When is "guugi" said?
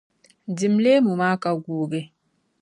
1.63-2.01